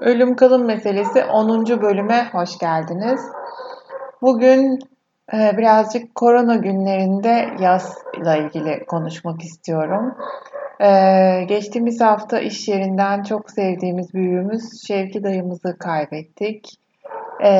Ölüm 0.00 0.36
kalım 0.36 0.64
meselesi 0.64 1.24
10. 1.24 1.66
bölüme 1.66 2.28
hoş 2.32 2.58
geldiniz. 2.58 3.20
Bugün 4.22 4.78
e, 5.32 5.56
birazcık 5.56 6.14
korona 6.14 6.56
günlerinde 6.56 7.48
yazla 7.60 8.36
ilgili 8.36 8.86
konuşmak 8.86 9.42
istiyorum. 9.42 10.14
E, 10.80 10.90
geçtiğimiz 11.48 12.00
hafta 12.00 12.40
iş 12.40 12.68
yerinden 12.68 13.22
çok 13.22 13.50
sevdiğimiz 13.50 14.14
büyüğümüz 14.14 14.86
Şevki 14.86 15.24
dayımızı 15.24 15.78
kaybettik. 15.78 16.68
E, 17.44 17.52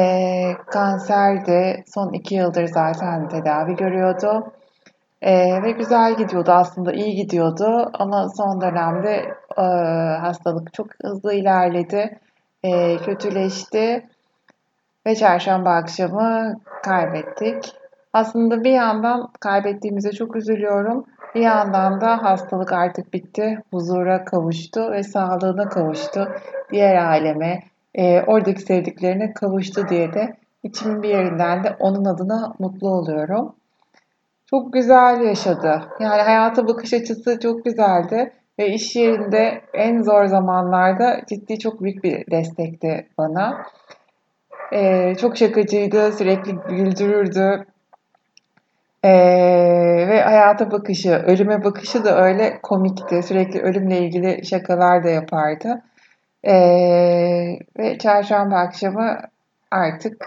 kanserdi. 0.67 1.85
Son 1.95 2.13
iki 2.13 2.35
yıldır 2.35 2.67
zaten 2.67 3.29
tedavi 3.29 3.77
görüyordu. 3.77 4.53
Ee, 5.23 5.63
ve 5.63 5.71
güzel 5.71 6.17
gidiyordu 6.17 6.51
aslında 6.53 6.93
iyi 6.93 7.15
gidiyordu 7.15 7.91
ama 7.93 8.29
son 8.29 8.61
dönemde 8.61 9.35
e, 9.59 9.63
hastalık 10.21 10.75
çok 10.75 10.87
hızlı 11.03 11.35
ilerledi, 11.35 12.19
e, 12.63 12.97
kötüleşti 12.97 14.09
ve 15.07 15.15
çarşamba 15.15 15.71
akşamı 15.71 16.61
kaybettik. 16.83 17.73
Aslında 18.13 18.65
bir 18.65 18.73
yandan 18.73 19.29
kaybettiğimize 19.41 20.13
çok 20.13 20.37
üzülüyorum. 20.37 21.05
Bir 21.35 21.41
yandan 21.41 22.01
da 22.01 22.23
hastalık 22.23 22.73
artık 22.73 23.13
bitti, 23.13 23.59
huzura 23.71 24.25
kavuştu 24.25 24.93
ve 24.93 25.03
sağlığına 25.03 25.69
kavuştu. 25.69 26.29
Diğer 26.73 26.97
aleme, 26.97 27.63
e, 27.95 28.23
oradaki 28.23 28.61
sevdiklerine 28.61 29.33
kavuştu 29.33 29.89
diye 29.89 30.13
de 30.13 30.37
içimin 30.63 31.03
bir 31.03 31.09
yerinden 31.09 31.65
de 31.65 31.77
onun 31.79 32.05
adına 32.05 32.55
mutlu 32.59 32.89
oluyorum. 32.89 33.55
Çok 34.51 34.73
güzel 34.73 35.21
yaşadı. 35.21 35.83
Yani 36.01 36.23
hayata 36.23 36.69
bakış 36.69 36.95
açısı 36.95 37.41
çok 37.41 37.65
güzeldi. 37.65 38.33
Ve 38.59 38.69
iş 38.69 38.97
yerinde 38.97 39.61
en 39.75 40.03
zor 40.03 40.27
zamanlarda 40.27 41.21
ciddi 41.29 41.59
çok 41.59 41.83
büyük 41.83 42.05
bir 42.05 42.31
destekti 42.31 43.09
bana. 43.19 43.67
Ee, 44.73 45.15
çok 45.21 45.37
şakacıydı, 45.37 46.13
sürekli 46.13 46.53
güldürürdü. 46.53 47.67
Ee, 49.05 49.11
ve 50.09 50.23
hayata 50.23 50.71
bakışı, 50.71 51.13
ölüme 51.13 51.65
bakışı 51.65 52.05
da 52.05 52.23
öyle 52.23 52.59
komikti. 52.63 53.23
Sürekli 53.23 53.61
ölümle 53.61 53.99
ilgili 53.99 54.47
şakalar 54.47 55.05
da 55.05 55.09
yapardı. 55.09 55.83
Ee, 56.45 57.59
ve 57.79 57.99
çarşamba 57.99 58.57
akşamı 58.57 59.19
artık 59.71 60.27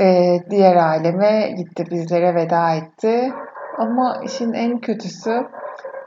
e, 0.00 0.38
diğer 0.50 0.76
aleme 0.76 1.54
gitti, 1.56 1.84
bizlere 1.90 2.34
veda 2.34 2.74
etti. 2.74 3.32
Ama 3.78 4.20
işin 4.24 4.52
en 4.52 4.78
kötüsü 4.78 5.46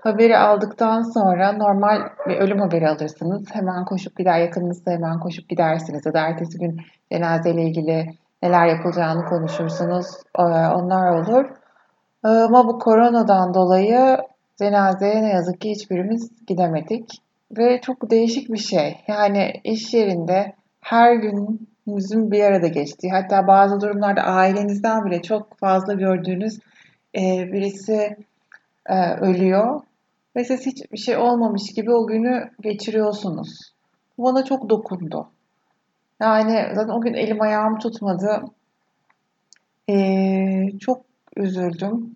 haberi 0.02 0.38
aldıktan 0.38 1.02
sonra 1.02 1.52
normal 1.52 2.02
bir 2.28 2.38
ölüm 2.38 2.60
haberi 2.60 2.90
alırsınız. 2.90 3.44
Hemen 3.54 3.86
koşup 3.86 4.18
gider, 4.18 4.40
yakınınızda 4.40 4.92
hemen 4.92 5.20
koşup 5.20 5.50
gidersiniz. 5.50 6.06
Ya 6.06 6.14
da 6.14 6.20
ertesi 6.20 6.58
gün 6.58 6.78
cenazeyle 7.12 7.62
ilgili 7.64 8.06
neler 8.44 8.66
yapılacağını 8.68 9.26
konuşursunuz. 9.26 10.06
Ee, 10.40 10.42
onlar 10.44 11.12
olur. 11.12 11.46
Ama 12.24 12.68
bu 12.68 12.80
koronadan 12.80 13.54
dolayı 13.54 14.18
cenazeye 14.58 15.24
ne 15.24 15.30
yazık 15.30 15.62
ki 15.62 15.70
hiçbirimiz 15.70 16.46
gidemedik. 16.48 17.10
Ve 17.58 17.82
çok 17.82 18.12
değişik 18.12 18.54
bir 18.54 18.58
şey. 18.58 18.98
Yani 19.08 19.54
iş 19.64 19.94
yerinde 19.94 20.54
her 20.82 21.14
gün 21.14 21.68
günümüzün 21.86 22.32
bir 22.32 22.44
arada 22.44 22.68
geçtiği, 22.68 23.12
hatta 23.12 23.48
bazı 23.48 23.82
durumlarda 23.82 24.22
ailenizden 24.22 25.06
bile 25.06 25.22
çok 25.22 25.58
fazla 25.58 25.94
gördüğünüz 25.94 26.60
e, 27.16 27.52
birisi 27.52 28.18
e, 28.86 29.14
ölüyor 29.14 29.82
ve 30.36 30.44
siz 30.44 30.66
hiçbir 30.66 30.98
şey 30.98 31.18
olmamış 31.18 31.74
gibi 31.74 31.92
o 31.92 32.08
günü 32.08 32.52
geçiriyorsunuz. 32.62 33.74
Bu 34.18 34.24
bana 34.24 34.44
çok 34.44 34.70
dokundu. 34.70 35.28
Yani 36.22 36.68
zaten 36.76 36.94
o 36.94 37.02
gün 37.02 37.14
elim 37.14 37.42
ayağım 37.42 37.80
tutmadı. 37.80 38.44
E, 39.90 40.80
çok 40.80 41.02
üzüldüm. 41.36 42.16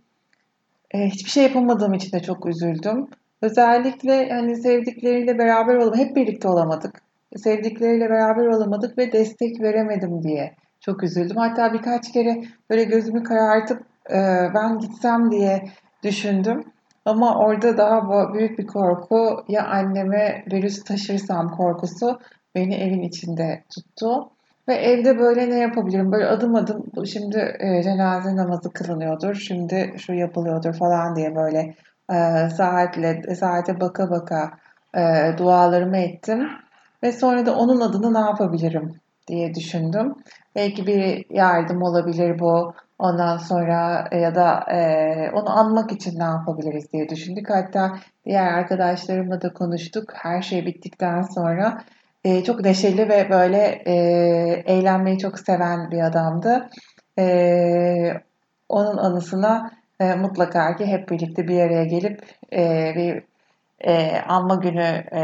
E, 0.92 1.08
hiçbir 1.08 1.30
şey 1.30 1.44
yapamadığım 1.44 1.94
için 1.94 2.12
de 2.12 2.20
çok 2.20 2.46
üzüldüm. 2.46 3.08
Özellikle 3.42 4.30
hani 4.30 4.56
sevdikleriyle 4.56 5.38
beraber 5.38 5.76
olalım. 5.76 5.98
Hep 5.98 6.16
birlikte 6.16 6.48
olamadık 6.48 7.09
sevdikleriyle 7.38 8.10
beraber 8.10 8.46
olamadık 8.46 8.98
ve 8.98 9.12
destek 9.12 9.62
veremedim 9.62 10.24
diye 10.24 10.56
çok 10.82 11.04
üzüldüm. 11.04 11.38
Hatta 11.38 11.74
birkaç 11.74 12.12
kere 12.12 12.42
böyle 12.70 12.84
gözümü 12.84 13.24
karartıp 13.24 13.82
e, 14.10 14.18
ben 14.56 14.80
gitsem 14.80 15.32
diye 15.32 15.64
düşündüm. 16.04 16.64
Ama 17.06 17.36
orada 17.40 17.78
daha 17.78 18.34
büyük 18.34 18.60
bir 18.60 18.68
korku 18.68 19.46
ya 19.48 19.68
anneme 19.68 20.46
virüs 20.52 20.84
taşırsam 20.84 21.50
korkusu 21.50 22.20
beni 22.56 22.76
evin 22.76 23.02
içinde 23.02 23.64
tuttu. 23.76 24.30
Ve 24.68 24.74
evde 24.74 25.20
böyle 25.20 25.50
ne 25.50 25.60
yapabilirim? 25.60 26.12
Böyle 26.12 26.26
adım 26.26 26.56
adım 26.56 27.06
şimdi 27.06 27.56
e, 27.60 27.84
cenaze 27.84 28.36
namazı 28.36 28.74
kılınıyordur, 28.74 29.36
şimdi 29.36 29.94
şu 29.98 30.14
yapılıyordur 30.14 30.74
falan 30.74 31.16
diye 31.16 31.36
böyle 31.36 31.76
e, 32.12 32.50
saatle 32.50 33.36
saate 33.36 33.80
baka 33.80 34.10
baka 34.10 34.52
e, 34.98 35.38
dualarımı 35.38 35.98
ettim. 35.98 36.50
Ve 37.04 37.12
sonra 37.12 37.46
da 37.46 37.56
onun 37.56 37.82
adını 37.82 38.14
ne 38.14 38.20
yapabilirim 38.20 38.94
diye 39.28 39.56
düşündüm. 39.56 40.16
Belki 40.56 40.88
bir 40.88 41.26
yardım 41.30 41.82
olabilir 41.82 42.40
bu. 42.40 42.74
Ondan 43.00 43.38
sonra 43.38 44.08
e, 44.12 44.18
ya 44.18 44.36
da 44.36 44.60
e, 44.72 45.32
onu 45.34 45.60
anmak 45.60 45.92
için 45.92 46.20
ne 46.20 46.24
yapabiliriz 46.24 46.94
diye 46.94 47.10
düşündük. 47.10 47.50
Hatta 47.50 48.00
diğer 48.26 48.54
arkadaşlarımla 48.54 49.42
da 49.42 49.54
konuştuk. 49.54 50.14
Her 50.14 50.42
şey 50.42 50.66
bittikten 50.66 51.22
sonra 51.22 51.84
e, 52.24 52.44
çok 52.44 52.62
neşeli 52.62 53.10
ve 53.10 53.30
böyle 53.30 53.82
e, 53.86 53.94
eğlenmeyi 54.66 55.20
çok 55.20 55.40
seven 55.40 55.92
bir 55.92 56.00
adamdı. 56.00 56.70
E, 57.20 58.14
onun 58.70 58.98
anısına 58.98 59.72
e, 60.00 60.16
mutlaka 60.16 60.76
ki 60.76 60.86
hep 60.86 61.10
birlikte 61.10 61.48
bir 61.48 61.60
araya 61.60 61.84
gelip 61.84 62.22
e, 62.54 62.94
bir 62.96 63.24
e, 63.82 64.22
anma 64.22 64.56
günü 64.56 65.04
e, 65.12 65.24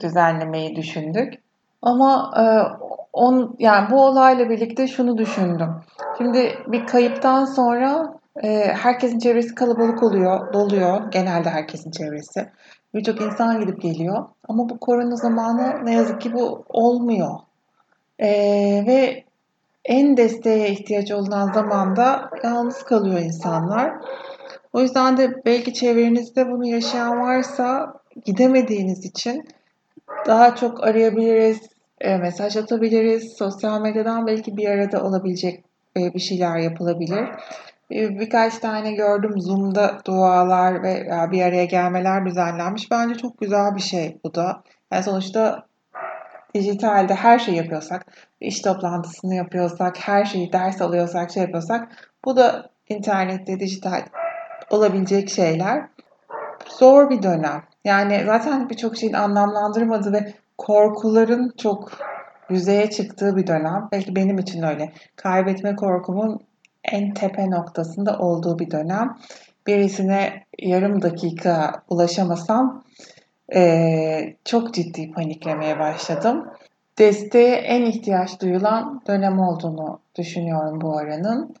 düzenlemeyi 0.00 0.76
düşündük. 0.76 1.34
Ama 1.82 2.32
e, 2.36 2.44
on, 3.12 3.56
yani 3.58 3.90
bu 3.90 4.02
olayla 4.02 4.50
birlikte 4.50 4.86
şunu 4.86 5.18
düşündüm. 5.18 5.70
Şimdi 6.18 6.58
bir 6.66 6.86
kayıptan 6.86 7.44
sonra 7.44 8.14
e, 8.42 8.48
herkesin 8.74 9.18
çevresi 9.18 9.54
kalabalık 9.54 10.02
oluyor, 10.02 10.52
doluyor. 10.52 11.10
Genelde 11.10 11.50
herkesin 11.50 11.90
çevresi. 11.90 12.48
Birçok 12.94 13.20
insan 13.20 13.60
gidip 13.60 13.82
geliyor. 13.82 14.24
Ama 14.48 14.68
bu 14.68 14.78
korona 14.78 15.16
zamanı 15.16 15.84
ne 15.84 15.94
yazık 15.94 16.20
ki 16.20 16.32
bu 16.32 16.64
olmuyor. 16.68 17.38
E, 18.18 18.28
ve 18.86 19.24
en 19.84 20.16
desteğe 20.16 20.70
ihtiyaç 20.70 21.12
olan 21.12 21.52
zamanda 21.52 22.30
yalnız 22.44 22.82
kalıyor 22.82 23.20
insanlar. 23.20 23.92
O 24.72 24.80
yüzden 24.80 25.16
de 25.16 25.44
belki 25.44 25.74
çevrenizde 25.74 26.50
bunu 26.50 26.66
yaşayan 26.66 27.20
varsa 27.20 27.94
gidemediğiniz 28.24 29.04
için 29.04 29.48
daha 30.26 30.56
çok 30.56 30.84
arayabiliriz, 30.84 31.60
e, 32.00 32.16
mesaj 32.16 32.56
atabiliriz. 32.56 33.32
Sosyal 33.38 33.80
medyadan 33.80 34.26
belki 34.26 34.56
bir 34.56 34.68
arada 34.68 35.04
olabilecek 35.04 35.64
e, 35.96 36.14
bir 36.14 36.20
şeyler 36.20 36.56
yapılabilir. 36.56 37.28
E, 37.92 38.18
birkaç 38.20 38.58
tane 38.58 38.92
gördüm 38.92 39.40
Zoom'da 39.40 39.98
dualar 40.04 40.82
ve 40.82 41.08
bir 41.32 41.42
araya 41.42 41.64
gelmeler 41.64 42.26
düzenlenmiş. 42.26 42.90
Bence 42.90 43.14
çok 43.14 43.40
güzel 43.40 43.76
bir 43.76 43.82
şey 43.82 44.18
bu 44.24 44.34
da. 44.34 44.62
Yani 44.92 45.02
sonuçta 45.02 45.66
dijitalde 46.54 47.14
her 47.14 47.38
şey 47.38 47.54
yapıyorsak, 47.54 48.06
iş 48.40 48.60
toplantısını 48.60 49.34
yapıyorsak, 49.34 50.08
her 50.08 50.24
şeyi 50.24 50.52
ders 50.52 50.82
alıyorsak, 50.82 51.30
şey 51.30 51.42
yapıyorsak 51.42 52.12
bu 52.24 52.36
da 52.36 52.70
internette, 52.88 53.60
dijital 53.60 54.02
olabilecek 54.70 55.30
şeyler. 55.30 55.88
Zor 56.68 57.10
bir 57.10 57.22
dönem. 57.22 57.62
Yani 57.84 58.22
zaten 58.26 58.68
birçok 58.68 58.96
şeyin 58.96 59.12
anlamlandırmadığı 59.12 60.12
ve 60.12 60.34
korkuların 60.58 61.52
çok 61.58 61.92
yüzeye 62.50 62.90
çıktığı 62.90 63.36
bir 63.36 63.46
dönem. 63.46 63.88
Belki 63.92 64.16
benim 64.16 64.38
için 64.38 64.62
öyle. 64.62 64.92
Kaybetme 65.16 65.76
korkumun 65.76 66.40
en 66.84 67.14
tepe 67.14 67.50
noktasında 67.50 68.18
olduğu 68.18 68.58
bir 68.58 68.70
dönem. 68.70 69.16
Birisine 69.66 70.44
yarım 70.58 71.02
dakika 71.02 71.82
ulaşamasam 71.88 72.84
e, 73.54 74.36
çok 74.44 74.74
ciddi 74.74 75.12
paniklemeye 75.12 75.78
başladım. 75.78 76.50
Desteğe 76.98 77.56
en 77.56 77.82
ihtiyaç 77.82 78.40
duyulan 78.40 79.02
dönem 79.06 79.38
olduğunu 79.38 80.00
düşünüyorum 80.18 80.80
bu 80.80 80.98
aranın. 80.98 81.54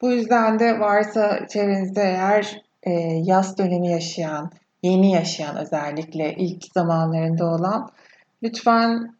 Bu 0.00 0.10
yüzden 0.10 0.58
de 0.58 0.80
varsa 0.80 1.46
çevrenizde 1.48 2.02
eğer 2.02 2.62
e, 2.82 2.90
yaz 3.24 3.58
dönemi 3.58 3.88
yaşayan, 3.88 4.50
yeni 4.82 5.12
yaşayan 5.12 5.56
özellikle 5.56 6.34
ilk 6.34 6.64
zamanlarında 6.74 7.46
olan 7.46 7.90
lütfen 8.42 9.14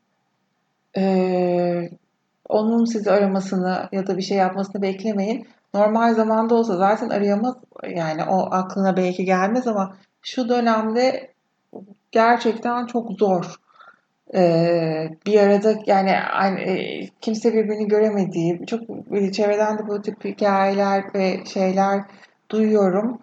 e, 0.96 1.90
onun 2.48 2.84
sizi 2.84 3.10
aramasını 3.10 3.88
ya 3.92 4.06
da 4.06 4.16
bir 4.16 4.22
şey 4.22 4.36
yapmasını 4.36 4.82
beklemeyin. 4.82 5.46
Normal 5.74 6.14
zamanda 6.14 6.54
olsa 6.54 6.76
zaten 6.76 7.08
arayamaz 7.08 7.54
yani 7.88 8.24
o 8.24 8.48
aklına 8.50 8.96
belki 8.96 9.24
gelmez 9.24 9.66
ama 9.66 9.96
şu 10.22 10.48
dönemde 10.48 11.30
gerçekten 12.12 12.86
çok 12.86 13.12
zor. 13.12 13.54
Ee, 14.34 15.10
bir 15.26 15.40
arada 15.40 15.74
yani 15.86 16.10
e, 16.60 17.00
kimse 17.20 17.52
birbirini 17.52 17.88
göremediği, 17.88 18.66
çok 18.66 18.80
çevreden 19.32 19.78
de 19.78 19.88
bu 19.88 20.02
tip 20.02 20.24
hikayeler 20.24 21.04
ve 21.14 21.44
şeyler 21.44 22.00
duyuyorum. 22.50 23.18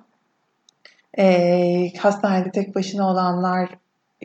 Ee, 1.17 1.93
hastanede 1.99 2.51
tek 2.51 2.75
başına 2.75 3.09
olanlar, 3.11 3.69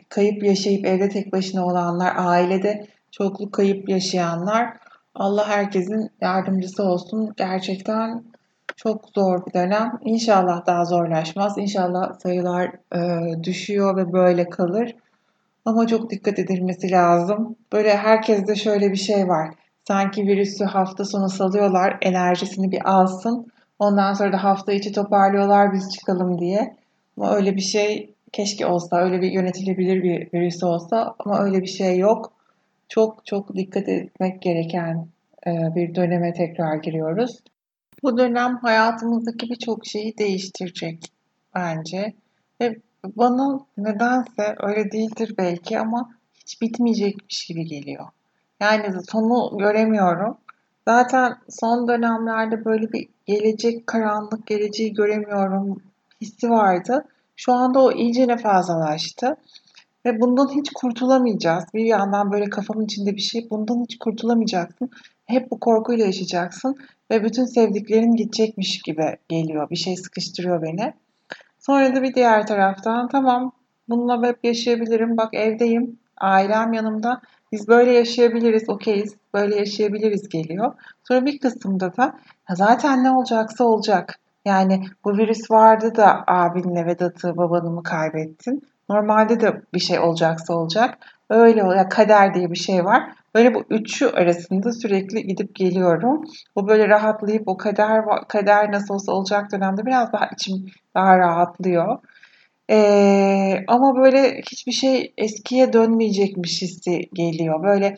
kayıp 0.09 0.43
yaşayıp 0.43 0.85
evde 0.85 1.09
tek 1.09 1.33
başına 1.33 1.65
olanlar, 1.65 2.13
ailede 2.17 2.87
çoklu 3.11 3.51
kayıp 3.51 3.89
yaşayanlar. 3.89 4.77
Allah 5.15 5.47
herkesin 5.47 6.09
yardımcısı 6.21 6.83
olsun. 6.83 7.33
Gerçekten 7.37 8.23
çok 8.75 9.09
zor 9.15 9.45
bir 9.45 9.53
dönem. 9.53 9.99
İnşallah 10.03 10.65
daha 10.65 10.85
zorlaşmaz. 10.85 11.57
İnşallah 11.57 12.19
sayılar 12.19 12.71
e, 12.95 13.43
düşüyor 13.43 13.97
ve 13.97 14.13
böyle 14.13 14.49
kalır. 14.49 14.95
Ama 15.65 15.87
çok 15.87 16.09
dikkat 16.09 16.39
edilmesi 16.39 16.91
lazım. 16.91 17.55
Böyle 17.73 17.97
herkeste 17.97 18.55
şöyle 18.55 18.91
bir 18.91 18.97
şey 18.97 19.27
var. 19.27 19.53
Sanki 19.87 20.21
virüsü 20.27 20.65
hafta 20.65 21.05
sonu 21.05 21.29
salıyorlar, 21.29 21.97
enerjisini 22.01 22.71
bir 22.71 22.89
alsın. 22.89 23.47
Ondan 23.79 24.13
sonra 24.13 24.33
da 24.33 24.43
hafta 24.43 24.73
içi 24.73 24.91
toparlıyorlar 24.91 25.73
biz 25.73 25.93
çıkalım 25.93 26.39
diye. 26.39 26.75
Ama 27.17 27.35
öyle 27.35 27.55
bir 27.55 27.61
şey 27.61 28.13
keşke 28.31 28.65
olsa, 28.65 28.97
öyle 28.97 29.21
bir 29.21 29.31
yönetilebilir 29.31 30.03
bir 30.03 30.33
virüs 30.33 30.63
olsa 30.63 31.15
ama 31.19 31.43
öyle 31.43 31.61
bir 31.61 31.67
şey 31.67 31.97
yok. 31.97 32.33
Çok 32.89 33.25
çok 33.25 33.55
dikkat 33.55 33.89
etmek 33.89 34.41
gereken 34.41 35.07
e, 35.47 35.51
bir 35.75 35.95
döneme 35.95 36.33
tekrar 36.33 36.75
giriyoruz. 36.75 37.39
Bu 38.03 38.17
dönem 38.17 38.57
hayatımızdaki 38.57 39.49
birçok 39.49 39.85
şeyi 39.85 40.17
değiştirecek 40.17 41.11
bence. 41.55 42.13
Ve 42.61 42.77
bana 43.15 43.59
nedense 43.77 44.55
öyle 44.59 44.91
değildir 44.91 45.35
belki 45.37 45.79
ama 45.79 46.11
hiç 46.33 46.61
bitmeyecekmiş 46.61 47.45
gibi 47.45 47.65
geliyor. 47.65 48.05
Yani 48.59 49.03
sonu 49.03 49.57
göremiyorum. 49.57 50.37
Zaten 50.87 51.37
son 51.49 51.87
dönemlerde 51.87 52.65
böyle 52.65 52.91
bir 52.91 53.09
gelecek, 53.25 53.87
karanlık 53.87 54.47
geleceği 54.47 54.93
göremiyorum 54.93 55.81
hissi 56.23 56.49
vardı. 56.49 57.05
Şu 57.35 57.53
anda 57.53 57.79
o 57.83 57.91
iyicene 57.91 58.37
fazlalaştı. 58.37 59.37
Ve 60.05 60.21
bundan 60.21 60.49
hiç 60.55 60.69
kurtulamayacağız. 60.69 61.63
Bir 61.73 61.85
yandan 61.85 62.31
böyle 62.31 62.49
kafamın 62.49 62.85
içinde 62.85 63.15
bir 63.15 63.21
şey, 63.21 63.49
bundan 63.49 63.83
hiç 63.83 63.97
kurtulamayacaksın. 63.99 64.89
Hep 65.25 65.51
bu 65.51 65.59
korkuyla 65.59 66.05
yaşayacaksın. 66.05 66.75
Ve 67.11 67.23
bütün 67.23 67.45
sevdiklerin 67.45 68.15
gidecekmiş 68.15 68.81
gibi 68.81 69.17
geliyor. 69.29 69.69
Bir 69.69 69.75
şey 69.75 69.97
sıkıştırıyor 69.97 70.61
beni. 70.61 70.93
Sonra 71.59 71.95
da 71.95 72.03
bir 72.03 72.13
diğer 72.13 72.47
taraftan 72.47 73.07
tamam 73.07 73.51
bununla 73.89 74.27
hep 74.27 74.39
yaşayabilirim. 74.43 75.17
Bak 75.17 75.33
evdeyim, 75.33 75.99
ailem 76.17 76.73
yanımda. 76.73 77.21
Biz 77.51 77.67
böyle 77.67 77.91
yaşayabiliriz, 77.91 78.69
okeyiz, 78.69 79.15
böyle 79.33 79.55
yaşayabiliriz 79.55 80.29
geliyor. 80.29 80.73
Sonra 81.07 81.25
bir 81.25 81.39
kısımda 81.39 81.97
da 81.97 82.19
zaten 82.49 83.03
ne 83.03 83.11
olacaksa 83.11 83.63
olacak. 83.63 84.19
Yani 84.45 84.83
bu 85.05 85.17
virüs 85.17 85.51
vardı 85.51 85.95
da 85.95 86.23
abinle 86.27 86.85
Vedat'ı, 86.85 87.37
babanı 87.37 87.69
mı 87.69 87.83
kaybettin? 87.83 88.61
Normalde 88.89 89.39
de 89.39 89.61
bir 89.73 89.79
şey 89.79 89.99
olacaksa 89.99 90.53
olacak. 90.53 90.97
Öyle 91.29 91.59
ya 91.59 91.89
kader 91.89 92.33
diye 92.33 92.51
bir 92.51 92.57
şey 92.57 92.85
var. 92.85 93.03
Böyle 93.35 93.53
bu 93.53 93.63
üçü 93.69 94.07
arasında 94.07 94.71
sürekli 94.71 95.27
gidip 95.27 95.55
geliyorum. 95.55 96.23
Bu 96.55 96.67
böyle 96.67 96.87
rahatlayıp 96.87 97.47
o 97.47 97.57
kader 97.57 98.03
kader 98.27 98.71
nasıl 98.71 98.93
olsa 98.93 99.11
olacak 99.11 99.51
dönemde 99.51 99.85
biraz 99.85 100.13
daha 100.13 100.29
içim 100.33 100.65
daha 100.95 101.19
rahatlıyor. 101.19 101.97
Ee, 102.69 103.63
ama 103.67 103.95
böyle 103.95 104.41
hiçbir 104.51 104.71
şey 104.71 105.13
eskiye 105.17 105.73
dönmeyecekmiş 105.73 106.61
hissi 106.61 107.09
geliyor. 107.13 107.63
Böyle 107.63 107.97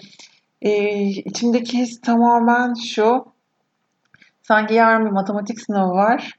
e, 0.62 1.02
içimdeki 1.04 1.78
his 1.78 2.02
tamamen 2.02 2.74
şu. 2.74 3.35
Sanki 4.48 4.74
yarın 4.74 5.06
bir 5.06 5.12
matematik 5.12 5.62
sınavı 5.62 5.94
var 5.94 6.32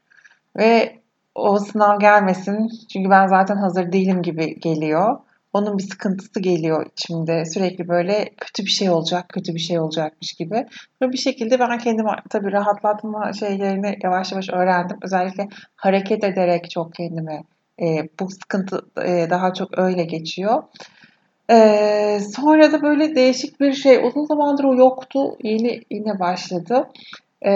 ve 0.57 0.99
o 1.35 1.59
sınav 1.59 1.99
gelmesin 2.01 2.69
çünkü 2.93 3.11
ben 3.11 3.27
zaten 3.27 3.57
hazır 3.57 3.93
değilim 3.93 4.23
gibi 4.23 4.61
geliyor. 4.61 5.19
Onun 5.53 5.79
bir 5.79 5.83
sıkıntısı 5.83 6.41
geliyor 6.41 6.87
içimde. 6.93 7.45
Sürekli 7.45 7.89
böyle 7.89 8.31
kötü 8.41 8.63
bir 8.63 8.71
şey 8.71 8.91
olacak, 8.91 9.29
kötü 9.29 9.55
bir 9.55 9.61
şey 9.61 9.81
olacakmış 9.81 10.33
gibi. 10.33 10.67
Böyle 11.01 11.13
bir 11.13 11.19
şekilde 11.19 11.59
ben 11.61 11.79
kendimi 11.79 12.11
tabii 12.31 12.53
rahatlatma 12.53 13.33
şeylerini 13.33 13.99
yavaş 14.03 14.33
yavaş 14.33 14.51
öğrendim. 14.51 14.99
Özellikle 15.03 15.49
hareket 15.77 16.25
ederek 16.25 16.71
çok 16.71 16.95
kendimi 16.95 17.43
e, 17.83 18.09
bu 18.21 18.31
sıkıntı 18.31 18.81
e, 19.05 19.31
daha 19.31 19.55
çok 19.55 19.79
öyle 19.79 20.05
geçiyor. 20.05 20.63
E, 21.51 22.21
sonra 22.37 22.73
da 22.73 22.83
böyle 22.83 23.15
değişik 23.15 23.61
bir 23.61 23.73
şey. 23.73 24.07
Uzun 24.07 24.25
zamandır 24.25 24.65
o 24.65 24.75
yoktu. 24.75 25.37
Yeni 25.43 25.83
yine 25.91 26.19
başladı. 26.19 26.89
E, 27.47 27.51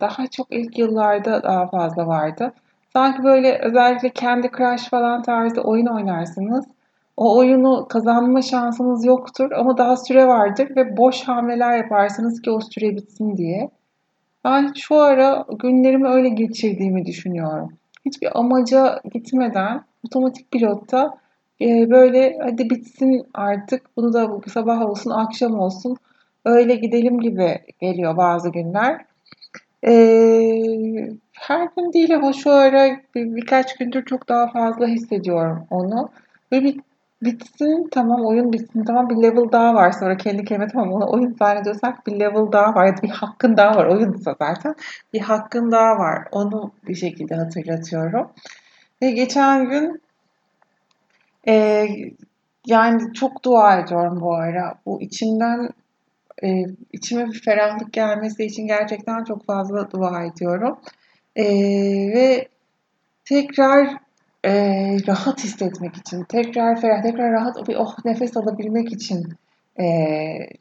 daha 0.00 0.26
çok 0.26 0.46
ilk 0.50 0.78
yıllarda 0.78 1.42
daha 1.42 1.66
fazla 1.66 2.06
vardı. 2.06 2.52
Sanki 2.92 3.24
böyle 3.24 3.58
özellikle 3.58 4.08
kendi 4.10 4.50
Crush 4.56 4.88
falan 4.90 5.22
tarzı 5.22 5.60
oyun 5.60 5.86
oynarsınız. 5.86 6.64
O 7.16 7.38
oyunu 7.38 7.86
kazanma 7.88 8.42
şansınız 8.42 9.04
yoktur 9.04 9.50
ama 9.50 9.78
daha 9.78 9.96
süre 9.96 10.28
vardır 10.28 10.76
ve 10.76 10.96
boş 10.96 11.22
hamleler 11.22 11.76
yaparsınız 11.76 12.42
ki 12.42 12.50
o 12.50 12.60
süre 12.60 12.96
bitsin 12.96 13.36
diye. 13.36 13.70
Ben 14.44 14.72
şu 14.76 14.96
ara 15.00 15.46
günlerimi 15.58 16.08
öyle 16.08 16.28
geçirdiğimi 16.28 17.06
düşünüyorum. 17.06 17.72
Hiçbir 18.04 18.38
amaca 18.38 19.00
gitmeden 19.12 19.84
otomatik 20.06 20.50
pilotta 20.50 21.18
e, 21.60 21.90
böyle 21.90 22.38
hadi 22.42 22.70
bitsin 22.70 23.26
artık 23.34 23.96
bunu 23.96 24.12
da 24.12 24.40
sabah 24.46 24.80
olsun 24.82 25.10
akşam 25.10 25.58
olsun 25.58 25.96
öyle 26.44 26.74
gidelim 26.74 27.20
gibi 27.20 27.58
geliyor 27.80 28.16
bazı 28.16 28.48
günler. 28.48 29.04
Ee, 29.86 31.10
her 31.32 31.68
gün 31.76 31.92
değil 31.92 32.16
ama 32.16 32.32
şu 32.32 32.50
ara 32.52 32.90
bir, 33.14 33.36
birkaç 33.36 33.76
gündür 33.76 34.04
çok 34.04 34.28
daha 34.28 34.50
fazla 34.52 34.86
hissediyorum 34.86 35.66
onu. 35.70 36.10
Böyle 36.52 36.64
bir 36.64 36.80
bitsin 37.22 37.88
tamam 37.90 38.26
oyun 38.26 38.52
bitsin. 38.52 38.84
Tamam 38.84 39.10
bir 39.10 39.16
level 39.16 39.52
daha 39.52 39.74
var 39.74 39.92
sonra 39.92 40.16
kendi 40.16 40.44
kendime 40.44 40.68
tamam 40.72 40.92
onu 40.92 41.10
oyun 41.12 41.36
zannediyorsak 41.38 42.06
bir 42.06 42.20
level 42.20 42.52
daha 42.52 42.74
var. 42.74 42.86
Ya 42.86 42.94
bir 43.02 43.08
hakkın 43.08 43.56
daha 43.56 43.76
var. 43.76 43.86
Oyunsa 43.86 44.36
zaten 44.38 44.74
bir 45.12 45.20
hakkın 45.20 45.72
daha 45.72 45.98
var. 45.98 46.28
Onu 46.32 46.72
bir 46.88 46.94
şekilde 46.94 47.34
hatırlatıyorum. 47.34 48.30
Ve 49.02 49.10
geçen 49.10 49.70
gün 49.70 50.02
e, 51.48 51.86
yani 52.66 53.14
çok 53.14 53.44
dua 53.44 53.78
ediyorum 53.78 54.20
bu 54.20 54.34
ara. 54.34 54.74
Bu 54.86 55.02
içimden 55.02 55.68
e, 56.42 56.64
içime 56.92 57.26
bir 57.26 57.42
ferahlık 57.42 57.92
gelmesi 57.92 58.44
için 58.44 58.66
gerçekten 58.66 59.24
çok 59.24 59.46
fazla 59.46 59.90
dua 59.90 60.24
ediyorum. 60.24 60.78
E, 61.36 61.44
ve 62.14 62.48
tekrar 63.24 63.88
e, 64.44 64.52
rahat 65.08 65.44
hissetmek 65.44 65.96
için, 65.96 66.24
tekrar 66.24 66.80
ferah, 66.80 67.02
tekrar 67.02 67.32
rahat 67.32 67.68
bir 67.68 67.76
oh 67.76 68.04
nefes 68.04 68.36
alabilmek 68.36 68.92
için 68.92 69.24
e, 69.80 69.86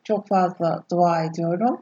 çok 0.03 0.27
fazla 0.27 0.84
dua 0.92 1.24
ediyorum. 1.24 1.82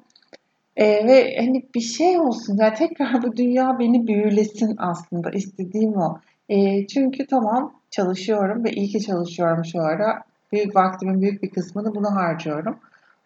E, 0.78 1.08
ve 1.08 1.36
hani 1.40 1.66
bir 1.76 1.82
şey 1.82 2.20
olsun, 2.20 2.58
yani 2.58 2.74
tekrar 2.74 3.24
bu 3.24 3.38
dünya 3.38 3.80
beni 3.80 4.08
büyülesin 4.08 4.76
aslında 4.78 5.32
istediğim 5.32 5.94
o. 5.94 6.20
E, 6.50 6.88
çünkü 6.88 7.28
tamam 7.28 7.74
çalışıyorum 7.92 8.64
ve 8.64 8.72
iyi 8.72 8.88
ki 8.88 9.00
çalışıyorum 9.02 9.66
şu 9.66 9.82
ara. 9.82 10.24
Büyük 10.52 10.76
vaktimin 10.76 11.22
büyük 11.22 11.44
bir 11.44 11.50
kısmını 11.50 11.96
buna 11.96 12.16
harcıyorum. 12.16 12.80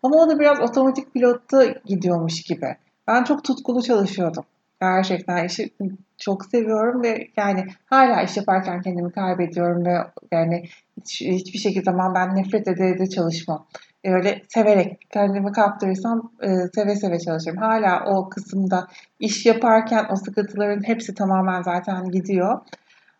Ama 0.05 0.15
o 0.15 0.29
da 0.29 0.39
biraz 0.39 0.59
otomatik 0.59 1.13
pilotta 1.13 1.65
gidiyormuş 1.85 2.41
gibi. 2.41 2.75
Ben 3.07 3.23
çok 3.23 3.43
tutkulu 3.43 3.83
çalışıyordum. 3.83 4.43
Gerçekten 4.81 5.45
işi 5.45 5.69
çok 6.17 6.45
seviyorum 6.45 7.03
ve 7.03 7.27
yani 7.37 7.65
hala 7.85 8.21
iş 8.21 8.37
yaparken 8.37 8.81
kendimi 8.81 9.11
kaybediyorum 9.11 9.85
ve 9.85 9.97
yani 10.31 10.63
hiç, 10.97 11.21
hiçbir 11.21 11.59
şekilde 11.59 11.83
zaman 11.83 12.15
ben 12.15 12.35
nefret 12.35 12.67
ede 12.67 12.87
ede 12.87 13.09
çalışmam. 13.09 13.65
E, 14.03 14.11
öyle 14.13 14.41
severek 14.49 15.07
kendimi 15.09 15.51
kaptırırsam 15.51 16.31
e, 16.41 16.47
seve 16.75 16.95
seve 16.95 17.19
çalışırım. 17.19 17.57
Hala 17.57 18.05
o 18.05 18.29
kısımda 18.29 18.87
iş 19.19 19.45
yaparken 19.45 20.05
o 20.11 20.15
sıkıntıların 20.15 20.87
hepsi 20.87 21.13
tamamen 21.13 21.61
zaten 21.61 22.11
gidiyor. 22.11 22.59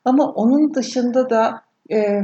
Ama 0.06 0.26
onun 0.26 0.74
dışında 0.74 1.30
da 1.30 1.62
e, 1.92 2.22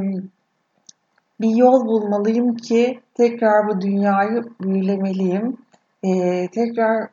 bir 1.41 1.55
yol 1.55 1.85
bulmalıyım 1.85 2.55
ki 2.55 2.99
tekrar 3.13 3.67
bu 3.67 3.81
dünyayı 3.81 4.43
büyülemeliyim. 4.61 5.57
Ee, 6.03 6.47
tekrar 6.47 7.07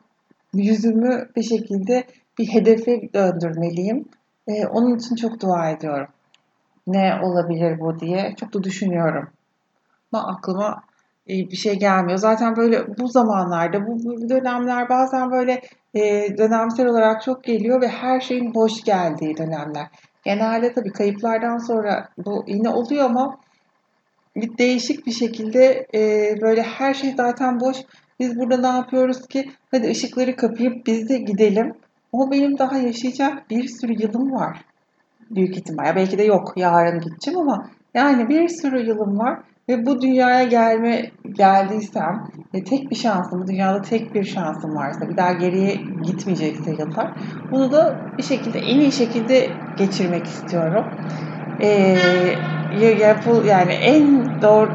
yüzümü 0.53 1.29
bir 1.35 1.43
şekilde 1.43 2.03
bir 2.39 2.47
hedefe 2.47 3.13
döndürmeliyim. 3.13 4.05
Ee, 4.47 4.65
onun 4.67 4.97
için 4.97 5.15
çok 5.15 5.41
dua 5.41 5.69
ediyorum. 5.69 6.07
Ne 6.87 7.19
olabilir 7.23 7.79
bu 7.79 7.99
diye 7.99 8.35
çok 8.39 8.53
da 8.53 8.63
düşünüyorum. 8.63 9.29
Ama 10.13 10.27
aklıma 10.27 10.83
e, 11.29 11.33
bir 11.33 11.55
şey 11.55 11.79
gelmiyor. 11.79 12.17
Zaten 12.17 12.55
böyle 12.55 12.97
bu 12.97 13.07
zamanlarda, 13.07 13.87
bu, 13.87 14.29
dönemler 14.29 14.89
bazen 14.89 15.31
böyle 15.31 15.61
e, 15.93 16.01
dönemsel 16.37 16.87
olarak 16.87 17.21
çok 17.21 17.43
geliyor 17.43 17.81
ve 17.81 17.87
her 17.87 18.21
şeyin 18.21 18.55
hoş 18.55 18.83
geldiği 18.83 19.37
dönemler. 19.37 19.87
Genelde 20.23 20.73
tabii 20.73 20.91
kayıplardan 20.91 21.57
sonra 21.57 22.09
bu 22.25 22.43
yine 22.47 22.69
oluyor 22.69 23.05
ama 23.05 23.37
bir 24.41 24.57
değişik 24.57 25.05
bir 25.05 25.11
şekilde 25.11 25.87
e, 25.95 26.33
böyle 26.41 26.61
her 26.61 26.93
şey 26.93 27.13
zaten 27.17 27.59
boş. 27.59 27.77
Biz 28.19 28.39
burada 28.39 28.57
ne 28.57 28.77
yapıyoruz 28.77 29.27
ki? 29.27 29.51
Hadi 29.71 29.87
ışıkları 29.87 30.35
kapayıp 30.35 30.87
biz 30.87 31.09
de 31.09 31.17
gidelim. 31.17 31.73
Ama 32.13 32.31
benim 32.31 32.57
daha 32.57 32.77
yaşayacak 32.77 33.49
bir 33.49 33.67
sürü 33.67 33.93
yılım 33.93 34.31
var. 34.31 34.61
Büyük 35.29 35.57
ihtimal. 35.57 35.85
Ya 35.85 35.95
belki 35.95 36.17
de 36.17 36.23
yok. 36.23 36.53
Yarın 36.55 36.99
gideceğim 36.99 37.39
ama 37.39 37.69
yani 37.93 38.29
bir 38.29 38.47
sürü 38.47 38.87
yılım 38.87 39.19
var. 39.19 39.39
Ve 39.69 39.85
bu 39.85 40.01
dünyaya 40.01 40.43
gelme 40.43 41.11
geldiysem 41.37 42.27
ve 42.53 42.63
tek 42.63 42.91
bir 42.91 42.95
şansım, 42.95 43.47
dünyada 43.47 43.81
tek 43.81 44.15
bir 44.15 44.23
şansım 44.23 44.75
varsa 44.75 45.09
bir 45.09 45.17
daha 45.17 45.33
geriye 45.33 45.75
gitmeyecekse 46.03 46.71
yıllar 46.71 47.11
bunu 47.51 47.71
da 47.71 48.09
bir 48.17 48.23
şekilde 48.23 48.59
en 48.59 48.79
iyi 48.79 48.91
şekilde 48.91 49.57
geçirmek 49.75 50.27
istiyorum. 50.27 50.85
Ee, 51.61 51.97
yapıl 52.99 53.45
yani 53.45 53.73
en 53.73 54.25
doğru 54.41 54.69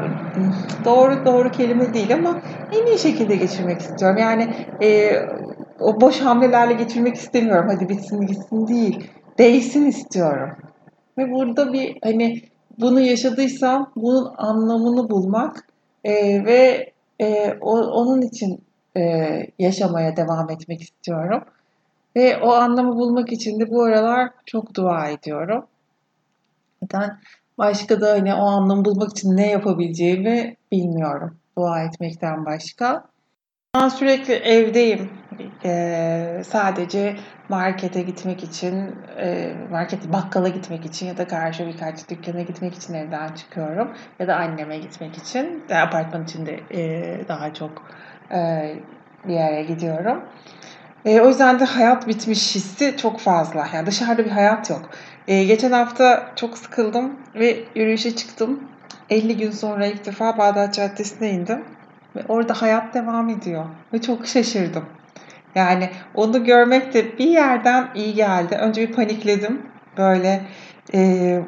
doğru 0.85 1.25
doğru 1.25 1.51
kelime 1.51 1.93
değil 1.93 2.13
ama 2.13 2.41
en 2.71 2.85
iyi 2.85 2.99
şekilde 2.99 3.35
geçirmek 3.35 3.81
istiyorum. 3.81 4.17
Yani 4.17 4.55
e, 4.81 5.11
o 5.79 6.01
boş 6.01 6.19
hamlelerle 6.19 6.73
geçirmek 6.73 7.15
istemiyorum. 7.15 7.69
Hadi 7.73 7.89
bitsin 7.89 8.21
gitsin 8.21 8.67
değil. 8.67 9.11
Değsin 9.37 9.85
istiyorum. 9.85 10.49
Ve 11.17 11.31
burada 11.31 11.73
bir 11.73 11.97
hani 12.03 12.41
bunu 12.79 13.01
yaşadıysam 13.01 13.91
bunun 13.95 14.33
anlamını 14.37 15.09
bulmak 15.09 15.67
e, 16.03 16.45
ve 16.45 16.91
e, 17.21 17.53
o, 17.61 17.79
onun 17.81 18.21
için 18.21 18.63
e, 18.97 19.01
yaşamaya 19.59 20.17
devam 20.17 20.49
etmek 20.49 20.81
istiyorum. 20.81 21.43
Ve 22.15 22.37
o 22.37 22.51
anlamı 22.51 22.95
bulmak 22.95 23.31
için 23.31 23.59
de 23.59 23.71
bu 23.71 23.83
aralar 23.83 24.29
çok 24.45 24.75
dua 24.75 25.09
ediyorum. 25.09 25.65
Zaten 26.91 27.17
başka 27.57 28.01
da 28.01 28.11
hani 28.11 28.33
o 28.33 28.45
anlamı 28.45 28.85
bulmak 28.85 29.11
için 29.11 29.37
ne 29.37 29.51
yapabileceğimi 29.51 30.55
bilmiyorum 30.71 31.37
dua 31.57 31.83
etmekten 31.83 32.45
başka. 32.45 33.03
Ben 33.75 33.89
sürekli 33.89 34.33
evdeyim. 34.33 35.09
Ee, 35.65 36.41
sadece 36.45 37.15
markete 37.49 38.01
gitmek 38.01 38.43
için, 38.43 38.95
e, 39.17 39.53
market 39.71 40.13
bakkala 40.13 40.47
gitmek 40.47 40.85
için 40.85 41.05
ya 41.07 41.17
da 41.17 41.27
karşı 41.27 41.67
birkaç 41.67 42.09
dükkana 42.09 42.41
gitmek 42.41 42.73
için 42.73 42.93
evden 42.93 43.33
çıkıyorum. 43.33 43.93
Ya 44.19 44.27
da 44.27 44.35
anneme 44.35 44.77
gitmek 44.77 45.17
için. 45.17 45.63
De, 45.69 45.77
apartman 45.77 46.23
içinde 46.23 46.59
e, 46.71 47.27
daha 47.27 47.53
çok 47.53 47.89
e, 48.31 48.71
bir 49.27 49.33
yere 49.33 49.63
gidiyorum. 49.63 50.23
E, 51.05 51.21
o 51.21 51.27
yüzden 51.27 51.59
de 51.59 51.65
hayat 51.65 52.07
bitmiş 52.07 52.55
hissi 52.55 52.97
çok 52.97 53.19
fazla. 53.19 53.67
Yani 53.73 53.85
dışarıda 53.87 54.25
bir 54.25 54.31
hayat 54.31 54.69
yok. 54.69 54.89
E, 55.27 55.43
geçen 55.43 55.71
hafta 55.71 56.31
çok 56.35 56.57
sıkıldım 56.57 57.15
ve 57.35 57.57
yürüyüşe 57.75 58.15
çıktım. 58.15 58.63
50 59.09 59.37
gün 59.37 59.51
sonra 59.51 59.85
ilk 59.85 60.05
defa 60.05 60.37
Bağdat 60.37 60.73
Caddesi'ne 60.73 61.29
indim. 61.29 61.63
Ve 62.15 62.21
orada 62.27 62.61
hayat 62.61 62.93
devam 62.93 63.29
ediyor. 63.29 63.65
Ve 63.93 64.01
çok 64.01 64.27
şaşırdım. 64.27 64.85
Yani 65.55 65.89
onu 66.15 66.43
görmek 66.43 66.93
de 66.93 67.17
bir 67.17 67.27
yerden 67.27 67.87
iyi 67.95 68.13
geldi. 68.13 68.55
Önce 68.55 68.89
bir 68.89 68.93
panikledim. 68.93 69.61
Böyle 69.97 70.41
e, 70.93 71.39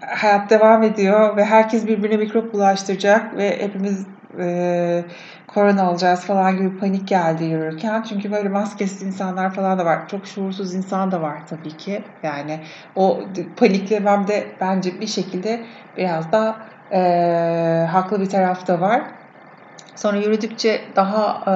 hayat 0.00 0.50
devam 0.50 0.82
ediyor 0.82 1.36
ve 1.36 1.44
herkes 1.44 1.86
birbirine 1.86 2.16
mikrop 2.16 2.52
bulaştıracak 2.52 3.36
ve 3.36 3.62
hepimiz 3.62 4.06
e, 4.40 5.04
korona 5.46 5.90
olacağız 5.90 6.20
falan 6.20 6.56
gibi 6.56 6.76
panik 6.78 7.08
geldi 7.08 7.44
yürürken. 7.44 8.02
Çünkü 8.02 8.32
böyle 8.32 8.48
maskesiz 8.48 9.02
insanlar 9.02 9.54
falan 9.54 9.78
da 9.78 9.84
var. 9.84 10.08
Çok 10.08 10.26
şuursuz 10.26 10.74
insan 10.74 11.10
da 11.10 11.22
var 11.22 11.46
tabii 11.46 11.76
ki. 11.76 12.04
Yani 12.22 12.60
o 12.94 13.24
paniklemem 13.56 14.28
de 14.28 14.56
bence 14.60 15.00
bir 15.00 15.06
şekilde 15.06 15.66
biraz 15.96 16.32
da 16.32 16.56
e, 16.90 16.98
haklı 17.90 18.20
bir 18.20 18.28
taraf 18.28 18.66
da 18.66 18.80
var. 18.80 19.02
Sonra 19.96 20.16
yürüdükçe 20.16 20.92
daha 20.96 21.44
e, 21.46 21.54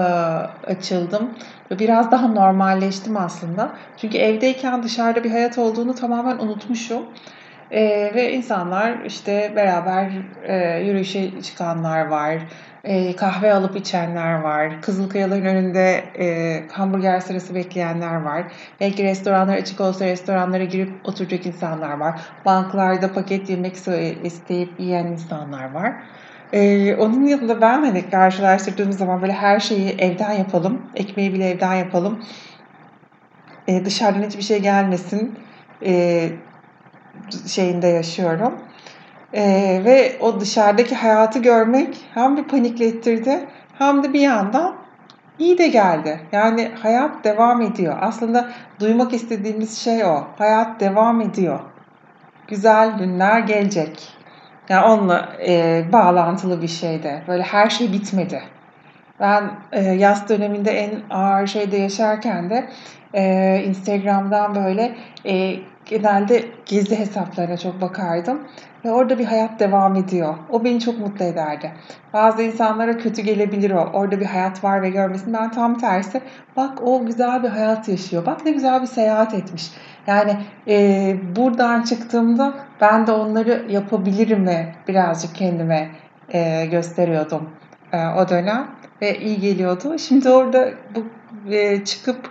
açıldım 0.66 1.38
ve 1.70 1.78
biraz 1.78 2.10
daha 2.10 2.28
normalleştim 2.28 3.16
aslında. 3.16 3.72
Çünkü 3.96 4.18
evdeyken 4.18 4.82
dışarıda 4.82 5.24
bir 5.24 5.30
hayat 5.30 5.58
olduğunu 5.58 5.94
tamamen 5.94 6.38
unutmuşum. 6.38 7.02
E, 7.70 8.14
ve 8.14 8.32
insanlar 8.32 9.04
işte 9.04 9.52
beraber 9.56 10.10
e, 10.44 10.78
yürüyüşe 10.84 11.42
çıkanlar 11.42 12.06
var, 12.06 12.38
e, 12.84 13.16
kahve 13.16 13.54
alıp 13.54 13.76
içenler 13.76 14.34
var, 14.34 14.82
Kızılkayaların 14.82 15.44
önünde 15.44 16.04
e, 16.18 16.62
hamburger 16.72 17.20
sırası 17.20 17.54
bekleyenler 17.54 18.14
var. 18.14 18.44
Belki 18.80 19.04
restoranlar 19.04 19.56
açık 19.56 19.80
olsa 19.80 20.04
restoranlara 20.04 20.64
girip 20.64 20.90
oturacak 21.04 21.46
insanlar 21.46 21.98
var. 21.98 22.20
Banklarda 22.44 23.12
paket 23.12 23.50
yemek 23.50 23.76
isteyip 24.24 24.80
yiyen 24.80 25.06
insanlar 25.06 25.72
var. 25.72 25.92
Ee, 26.52 26.94
onun 26.94 27.26
yanında 27.26 27.60
ben 27.60 27.80
hani 27.80 28.10
karşılaştırdığımız 28.10 28.98
zaman 28.98 29.22
böyle 29.22 29.32
her 29.32 29.60
şeyi 29.60 29.90
evden 29.90 30.32
yapalım. 30.32 30.82
Ekmeği 30.94 31.34
bile 31.34 31.50
evden 31.50 31.74
yapalım. 31.74 32.24
Ee, 33.68 33.84
dışarıdan 33.84 34.22
hiçbir 34.22 34.42
şey 34.42 34.58
gelmesin 34.58 35.38
e, 35.86 36.30
şeyinde 37.46 37.86
yaşıyorum. 37.86 38.54
Ee, 39.34 39.82
ve 39.84 40.16
o 40.20 40.40
dışarıdaki 40.40 40.94
hayatı 40.94 41.38
görmek 41.38 41.96
hem 42.14 42.36
bir 42.36 42.44
paniklettirdi 42.44 43.46
hem 43.78 44.02
de 44.02 44.12
bir 44.12 44.20
yandan 44.20 44.74
iyi 45.38 45.58
de 45.58 45.68
geldi. 45.68 46.20
Yani 46.32 46.70
hayat 46.82 47.24
devam 47.24 47.62
ediyor. 47.62 47.96
Aslında 48.00 48.48
duymak 48.80 49.12
istediğimiz 49.12 49.78
şey 49.78 50.04
o. 50.04 50.24
Hayat 50.38 50.80
devam 50.80 51.20
ediyor. 51.20 51.60
Güzel 52.48 52.98
günler 52.98 53.38
gelecek. 53.38 54.08
Yani 54.68 54.86
onunla 54.86 55.28
e, 55.46 55.84
bağlantılı 55.92 56.62
bir 56.62 56.68
şeydi. 56.68 57.22
Böyle 57.28 57.42
her 57.42 57.70
şey 57.70 57.92
bitmedi. 57.92 58.42
Ben 59.20 59.50
e, 59.72 59.82
yaz 59.82 60.28
döneminde 60.28 60.70
en 60.70 60.90
ağır 61.10 61.46
şeyde 61.46 61.76
yaşarken 61.76 62.50
de 62.50 62.68
e, 63.14 63.62
Instagram'dan 63.66 64.54
böyle 64.54 64.94
e, 65.26 65.56
genelde 65.88 66.44
gizli 66.66 66.98
hesaplarına 66.98 67.56
çok 67.56 67.80
bakardım. 67.80 68.38
Ve 68.84 68.92
orada 68.92 69.18
bir 69.18 69.24
hayat 69.24 69.60
devam 69.60 69.96
ediyor. 69.96 70.34
O 70.50 70.64
beni 70.64 70.80
çok 70.80 70.98
mutlu 70.98 71.24
ederdi. 71.24 71.72
Bazı 72.12 72.42
insanlara 72.42 72.98
kötü 72.98 73.22
gelebilir 73.22 73.70
o. 73.70 73.90
Orada 73.92 74.20
bir 74.20 74.26
hayat 74.26 74.64
var 74.64 74.82
ve 74.82 74.90
görmesin. 74.90 75.32
Ben 75.32 75.50
tam 75.50 75.78
tersi. 75.78 76.20
Bak 76.56 76.78
o 76.82 77.06
güzel 77.06 77.42
bir 77.42 77.48
hayat 77.48 77.88
yaşıyor. 77.88 78.26
Bak 78.26 78.44
ne 78.44 78.50
güzel 78.50 78.82
bir 78.82 78.86
seyahat 78.86 79.34
etmiş. 79.34 79.70
Yani 80.06 80.36
e, 80.68 81.16
buradan 81.36 81.82
çıktığımda 81.82 82.54
ben 82.80 83.06
de 83.06 83.12
onları 83.12 83.66
yapabilirim 83.68 84.40
mi 84.40 84.74
birazcık 84.88 85.34
kendime 85.34 85.90
e, 86.32 86.66
gösteriyordum 86.66 87.50
e, 87.92 88.06
o 88.06 88.28
dönem. 88.28 88.66
Ve 89.02 89.18
iyi 89.18 89.40
geliyordu. 89.40 89.98
Şimdi 89.98 90.30
orada 90.30 90.68
bu 90.94 91.04
e, 91.52 91.84
çıkıp 91.84 92.30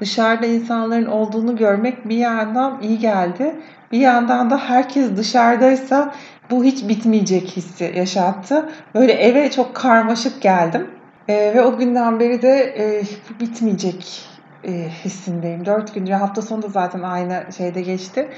dışarıda 0.00 0.46
insanların 0.46 1.06
olduğunu 1.06 1.56
görmek 1.56 2.08
bir 2.08 2.16
yandan 2.16 2.82
iyi 2.82 2.98
geldi. 2.98 3.54
Bir 3.92 3.98
yandan 3.98 4.50
da 4.50 4.58
herkes 4.58 5.16
dışarıdaysa 5.16 6.14
bu 6.50 6.64
hiç 6.64 6.88
bitmeyecek 6.88 7.56
hissi 7.56 7.92
yaşattı. 7.96 8.68
Böyle 8.94 9.12
eve 9.12 9.50
çok 9.50 9.74
karmaşık 9.74 10.42
geldim. 10.42 10.86
E, 11.28 11.54
ve 11.54 11.62
o 11.62 11.76
günden 11.78 12.20
beri 12.20 12.42
de 12.42 12.74
e, 12.78 13.02
bitmeyecek 13.40 14.28
e, 14.64 14.88
hissindeyim. 15.04 15.66
Dört 15.66 15.94
gündür 15.94 16.12
hafta 16.12 16.42
sonu 16.42 16.62
da 16.62 16.68
zaten 16.68 17.02
aynı 17.02 17.44
şeyde 17.56 17.82
geçti. 17.82 18.28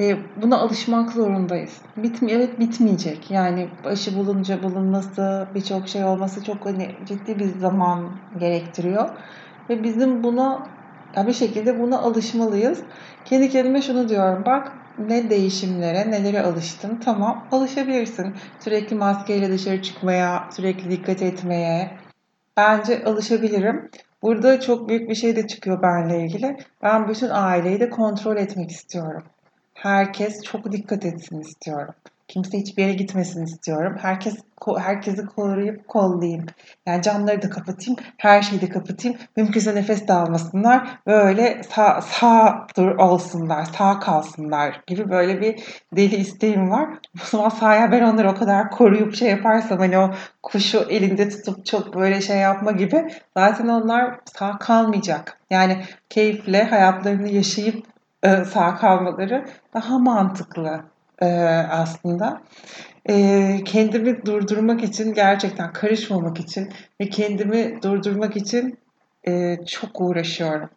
E, 0.00 0.16
buna 0.42 0.58
alışmak 0.58 1.12
zorundayız. 1.12 1.78
Bitmi 1.96 2.32
evet 2.32 2.60
bitmeyecek. 2.60 3.30
Yani 3.30 3.68
başı 3.84 4.16
bulunca 4.16 4.62
bulunması, 4.62 5.48
birçok 5.54 5.88
şey 5.88 6.04
olması 6.04 6.44
çok 6.44 6.66
hani 6.66 6.90
ciddi 7.06 7.38
bir 7.38 7.58
zaman 7.58 8.10
gerektiriyor. 8.38 9.08
Ve 9.70 9.82
bizim 9.82 10.24
buna 10.24 10.66
ya 11.16 11.26
bir 11.26 11.32
şekilde 11.32 11.80
buna 11.80 11.98
alışmalıyız. 11.98 12.82
Kendi 13.24 13.50
kendime 13.50 13.82
şunu 13.82 14.08
diyorum. 14.08 14.42
Bak 14.46 14.72
ne 14.98 15.30
değişimlere, 15.30 16.10
nelere 16.10 16.42
alıştın. 16.42 17.00
Tamam 17.04 17.48
alışabilirsin. 17.52 18.34
Sürekli 18.60 18.96
maskeyle 18.96 19.50
dışarı 19.50 19.82
çıkmaya, 19.82 20.48
sürekli 20.50 20.90
dikkat 20.90 21.22
etmeye. 21.22 21.90
Bence 22.56 23.04
alışabilirim. 23.04 23.90
Burada 24.22 24.60
çok 24.60 24.88
büyük 24.88 25.10
bir 25.10 25.14
şey 25.14 25.36
de 25.36 25.46
çıkıyor 25.46 25.82
benle 25.82 26.24
ilgili. 26.24 26.56
Ben 26.82 27.08
bütün 27.08 27.28
aileyi 27.30 27.80
de 27.80 27.90
kontrol 27.90 28.36
etmek 28.36 28.70
istiyorum. 28.70 29.22
Herkes 29.74 30.42
çok 30.42 30.72
dikkat 30.72 31.04
etsin 31.04 31.40
istiyorum. 31.40 31.94
Kimse 32.30 32.58
hiçbir 32.58 32.82
yere 32.82 32.94
gitmesin 32.94 33.44
istiyorum. 33.44 33.96
Herkes 34.02 34.34
herkesi 34.78 35.26
koruyup 35.26 35.88
kollayayım. 35.88 36.46
Yani 36.86 37.02
camları 37.02 37.42
da 37.42 37.50
kapatayım, 37.50 37.96
her 38.16 38.42
şeyi 38.42 38.60
de 38.60 38.68
kapatayım. 38.68 39.18
Mümkünse 39.36 39.74
nefes 39.74 40.08
de 40.08 40.12
almasınlar. 40.12 40.88
Böyle 41.06 41.62
sağ, 41.62 42.00
sağ 42.00 42.66
dur 42.76 42.96
olsunlar, 42.96 43.64
sağ 43.64 44.00
kalsınlar 44.00 44.80
gibi 44.86 45.10
böyle 45.10 45.40
bir 45.40 45.64
deli 45.96 46.16
isteğim 46.16 46.70
var. 46.70 46.88
Bu 47.14 47.24
zaman 47.24 47.48
sahaya 47.48 47.92
ben 47.92 48.02
onları 48.02 48.30
o 48.30 48.34
kadar 48.34 48.70
koruyup 48.70 49.14
şey 49.14 49.30
yaparsam 49.30 49.78
hani 49.78 49.98
o 49.98 50.10
kuşu 50.42 50.78
elinde 50.78 51.28
tutup 51.28 51.66
çok 51.66 51.94
böyle 51.94 52.20
şey 52.20 52.36
yapma 52.36 52.72
gibi 52.72 53.08
zaten 53.36 53.68
onlar 53.68 54.20
sağ 54.24 54.58
kalmayacak. 54.58 55.38
Yani 55.50 55.84
keyifle 56.10 56.64
hayatlarını 56.64 57.28
yaşayıp 57.28 57.86
e, 58.22 58.44
sağ 58.44 58.76
kalmaları 58.76 59.44
daha 59.74 59.98
mantıklı 59.98 60.80
e, 61.20 61.26
aslında. 61.70 62.42
e, 63.08 63.56
kendimi 63.64 64.26
durdurmak 64.26 64.82
için 64.84 65.14
gerçekten 65.14 65.72
karışmamak 65.72 66.40
için 66.40 66.72
ve 67.00 67.08
kendimi 67.08 67.82
durdurmak 67.82 68.36
için 68.36 68.78
e, 69.28 69.56
çok 69.66 70.00
uğraşıyorum. 70.00 70.70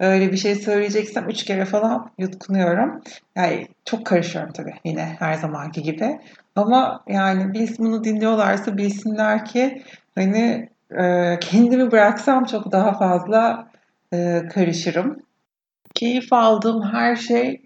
Öyle 0.00 0.32
bir 0.32 0.36
şey 0.36 0.54
söyleyeceksem 0.54 1.28
üç 1.28 1.44
kere 1.44 1.64
falan 1.64 2.10
yutkunuyorum. 2.18 3.02
Yani 3.36 3.68
çok 3.84 4.06
karışıyorum 4.06 4.52
tabii 4.52 4.74
yine 4.84 5.16
her 5.18 5.34
zamanki 5.34 5.82
gibi. 5.82 6.20
Ama 6.56 7.04
yani 7.08 7.52
biz 7.52 7.78
bunu 7.78 8.04
dinliyorlarsa 8.04 8.76
bilsinler 8.76 9.44
ki 9.44 9.82
hani 10.14 10.68
kendimi 11.40 11.90
bıraksam 11.90 12.44
çok 12.44 12.72
daha 12.72 12.92
fazla 12.92 13.68
karışırım. 14.54 15.16
Keyif 15.94 16.32
aldığım 16.32 16.82
her 16.82 17.16
şey 17.16 17.62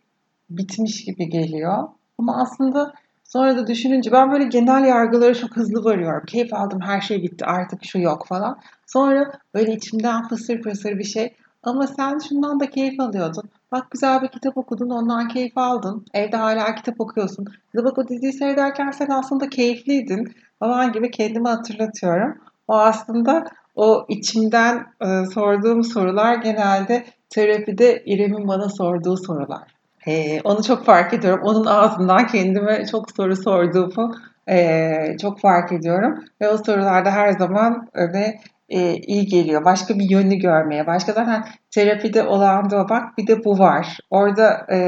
bitmiş 0.51 1.05
gibi 1.05 1.29
geliyor. 1.29 1.89
Ama 2.19 2.43
aslında 2.43 2.93
sonra 3.25 3.57
da 3.57 3.67
düşününce 3.67 4.13
ben 4.13 4.33
böyle 4.33 4.45
genel 4.45 4.85
yargılara 4.85 5.35
çok 5.35 5.57
hızlı 5.57 5.85
varıyorum. 5.85 6.27
Keyif 6.27 6.55
aldım 6.55 6.81
her 6.81 7.01
şey 7.01 7.23
bitti 7.23 7.45
artık 7.45 7.85
şu 7.85 7.99
yok 7.99 8.27
falan. 8.27 8.59
Sonra 8.87 9.33
böyle 9.55 9.73
içimden 9.73 10.29
fısır 10.29 10.63
fısır 10.63 10.99
bir 10.99 11.05
şey. 11.05 11.35
Ama 11.63 11.87
sen 11.87 12.19
şundan 12.19 12.61
da 12.61 12.71
keyif 12.71 13.01
alıyordun. 13.01 13.45
Bak 13.73 13.91
güzel 13.91 14.23
bir 14.23 14.29
kitap 14.29 14.57
okudun 14.57 14.91
ondan 14.91 15.29
keyif 15.29 15.59
aldın. 15.59 16.07
Evde 16.15 16.37
hala 16.37 16.75
kitap 16.75 17.01
okuyorsun. 17.01 17.47
Ya 17.75 17.81
da 17.81 17.85
bak 17.85 17.99
o 17.99 18.09
diziyi 18.09 18.33
seyrederken 18.33 18.91
sen 18.91 19.09
aslında 19.11 19.51
keyifliydin 19.51 20.35
falan 20.59 20.93
gibi 20.93 21.11
kendimi 21.11 21.49
hatırlatıyorum. 21.49 22.39
O 22.69 22.75
aslında 22.75 23.45
o 23.77 24.07
içimden 24.09 24.87
e, 25.01 25.27
sorduğum 25.27 25.85
sorular 25.85 26.35
genelde 26.35 27.05
terapide 27.31 28.03
İrem'in 28.07 28.49
bana 28.49 28.69
sorduğu 28.69 29.17
sorular. 29.17 29.74
Ee, 30.07 30.41
onu 30.41 30.63
çok 30.63 30.85
fark 30.85 31.15
ediyorum. 31.15 31.41
Onun 31.45 31.67
ağzından 31.67 32.27
kendime 32.27 32.87
çok 32.87 33.11
soru 33.11 33.37
sorduğumu 33.37 34.15
e, 34.49 35.17
çok 35.23 35.41
fark 35.41 35.73
ediyorum. 35.73 36.25
Ve 36.41 36.49
o 36.49 36.57
sorularda 36.59 37.11
her 37.11 37.33
zaman 37.33 37.89
öyle 37.95 38.41
e, 38.69 38.95
iyi 38.95 39.27
geliyor. 39.27 39.65
Başka 39.65 39.99
bir 39.99 40.11
yönünü 40.11 40.37
görmeye. 40.37 40.87
Başka 40.87 41.13
zaten 41.13 41.45
terapide 41.71 42.23
olan 42.23 42.71
da 42.71 42.89
bak 42.89 43.19
bir 43.19 43.27
de 43.27 43.45
bu 43.45 43.59
var. 43.59 43.99
Orada 44.11 44.67
e, 44.73 44.79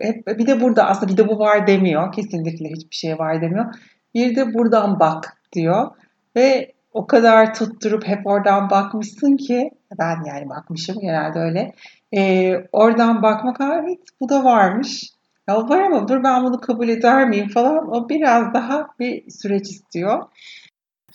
hep 0.00 0.26
bir 0.26 0.46
de 0.46 0.60
burada 0.60 0.86
aslında 0.86 1.12
bir 1.12 1.16
de 1.16 1.28
bu 1.28 1.38
var 1.38 1.66
demiyor. 1.66 2.12
Kesinlikle 2.12 2.68
hiçbir 2.68 2.96
şey 2.96 3.18
var 3.18 3.42
demiyor. 3.42 3.74
Bir 4.14 4.36
de 4.36 4.54
buradan 4.54 5.00
bak 5.00 5.36
diyor. 5.52 5.90
Ve 6.36 6.72
o 6.92 7.06
kadar 7.06 7.54
tutturup 7.54 8.06
hep 8.06 8.26
oradan 8.26 8.70
bakmışsın 8.70 9.36
ki 9.36 9.70
ben 9.98 10.24
yani 10.24 10.48
bakmışım 10.48 10.96
genelde 11.00 11.38
öyle. 11.38 11.72
E, 12.16 12.54
oradan 12.72 13.22
bakmak 13.22 13.60
evet 13.60 13.98
bu 14.20 14.28
da 14.28 14.44
varmış. 14.44 15.10
Ya 15.48 15.68
var 15.68 15.82
ama 15.82 16.08
dur 16.08 16.24
ben 16.24 16.44
bunu 16.44 16.60
kabul 16.60 16.88
eder 16.88 17.28
miyim 17.28 17.48
falan. 17.48 17.90
O 17.90 18.08
biraz 18.08 18.54
daha 18.54 18.88
bir 18.98 19.30
süreç 19.30 19.70
istiyor. 19.70 20.26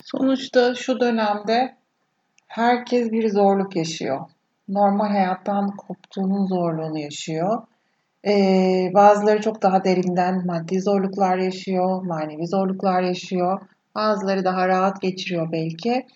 Sonuçta 0.04 0.74
şu 0.74 1.00
dönemde 1.00 1.76
herkes 2.46 3.12
bir 3.12 3.28
zorluk 3.28 3.76
yaşıyor. 3.76 4.20
Normal 4.68 5.08
hayattan 5.08 5.76
koptuğunun 5.76 6.46
zorluğunu 6.46 6.98
yaşıyor. 6.98 7.62
Ee, 8.26 8.90
bazıları 8.94 9.40
çok 9.40 9.62
daha 9.62 9.84
derinden 9.84 10.46
maddi 10.46 10.80
zorluklar 10.80 11.38
yaşıyor, 11.38 12.02
manevi 12.02 12.46
zorluklar 12.46 13.02
yaşıyor. 13.02 13.60
Bazıları 13.94 14.44
daha 14.44 14.68
rahat 14.68 15.02
geçiriyor 15.02 15.52
belki. 15.52 16.06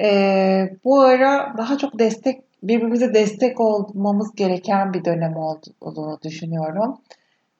Ee, 0.00 0.76
bu 0.84 1.00
ara 1.00 1.54
daha 1.58 1.78
çok 1.78 1.98
destek, 1.98 2.42
birbirimize 2.62 3.14
destek 3.14 3.60
olmamız 3.60 4.34
gereken 4.34 4.92
bir 4.92 5.04
dönem 5.04 5.36
olduğunu 5.36 6.18
düşünüyorum. 6.24 6.98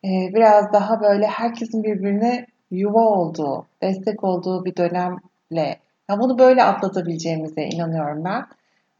Ee, 0.05 0.35
biraz 0.35 0.73
daha 0.73 1.01
böyle 1.01 1.27
herkesin 1.27 1.85
birbirine 1.85 2.47
yuva 2.71 3.01
olduğu, 3.01 3.67
destek 3.83 4.25
olduğu 4.25 4.65
bir 4.65 4.77
dönemle, 4.77 5.77
ya 6.11 6.19
bunu 6.21 6.39
böyle 6.39 6.65
atlatabileceğimize 6.65 7.63
inanıyorum 7.63 8.25
ben. 8.25 8.45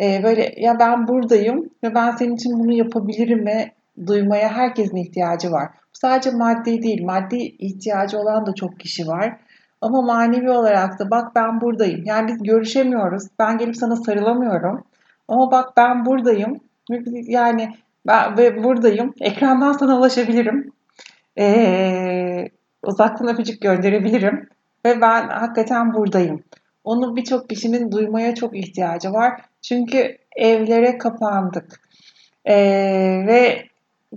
Ee, 0.01 0.23
böyle 0.23 0.55
ya 0.57 0.79
ben 0.79 1.09
buradayım 1.09 1.71
ve 1.85 1.95
ben 1.95 2.11
senin 2.11 2.37
için 2.37 2.59
bunu 2.59 2.73
yapabilirim 2.73 3.47
ve 3.47 3.71
duymaya 4.07 4.49
herkesin 4.49 4.97
ihtiyacı 4.97 5.53
var. 5.53 5.69
Sadece 5.93 6.31
maddi 6.31 6.83
değil, 6.83 7.05
maddi 7.05 7.37
ihtiyacı 7.37 8.19
olan 8.19 8.47
da 8.47 8.55
çok 8.55 8.81
kişi 8.81 9.07
var. 9.07 9.37
Ama 9.81 10.03
manevi 10.03 10.51
olarak 10.51 10.99
da 10.99 11.11
bak 11.11 11.35
ben 11.35 11.61
buradayım. 11.61 12.03
Yani 12.05 12.29
biz 12.29 12.43
görüşemiyoruz. 12.43 13.23
Ben 13.39 13.59
gelip 13.59 13.77
sana 13.77 13.97
sarılamıyorum. 13.97 14.85
Ama 15.33 15.51
bak 15.51 15.77
ben 15.77 16.07
buradayım. 16.07 16.61
Yani 17.13 17.77
ben 18.07 18.39
ve 18.39 18.65
buradayım. 18.65 19.15
Ekrandan 19.21 19.73
sana 19.73 19.99
ulaşabilirim. 19.99 20.73
Ee, 21.39 22.49
uzaktan 22.83 23.29
öpücük 23.29 23.61
gönderebilirim. 23.61 24.49
Ve 24.85 25.01
ben 25.01 25.29
hakikaten 25.29 25.95
buradayım. 25.95 26.43
Onu 26.85 27.17
birçok 27.17 27.49
kişinin 27.49 27.93
duymaya 27.93 28.35
çok 28.35 28.57
ihtiyacı 28.57 29.13
var. 29.13 29.41
Çünkü 29.63 30.17
evlere 30.37 30.99
kapandık. 30.99 31.81
Ee, 32.45 32.55
ve 33.27 33.65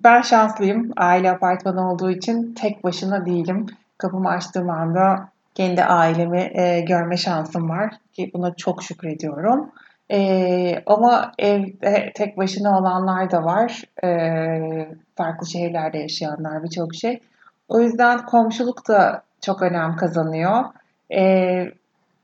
ben 0.04 0.22
şanslıyım. 0.22 0.92
Aile 0.98 1.32
apartmanı 1.32 1.92
olduğu 1.92 2.12
için 2.12 2.54
tek 2.54 2.84
başına 2.84 3.26
değilim. 3.26 3.66
Kapımı 3.98 4.30
açtığım 4.30 4.70
anda 4.70 5.30
kendi 5.54 5.84
ailemi 5.84 6.52
e, 6.54 6.82
görme 6.82 7.18
şansım 7.18 7.70
var 7.70 7.94
ki 8.14 8.32
buna 8.34 8.56
çok 8.56 8.84
şükrediyorum. 8.84 9.72
E, 10.12 10.84
ama 10.86 11.32
evde 11.40 12.12
tek 12.16 12.38
başına 12.38 12.80
olanlar 12.80 13.32
da 13.32 13.44
var. 13.44 13.84
E, 14.04 14.10
farklı 15.16 15.48
şehirlerde 15.48 15.98
yaşayanlar 15.98 16.64
birçok 16.64 16.96
şey. 16.96 17.20
O 17.68 17.80
yüzden 17.80 18.26
komşuluk 18.26 18.88
da 18.88 19.24
çok 19.42 19.62
önem 19.62 19.96
kazanıyor. 19.96 20.64
E, 21.12 21.24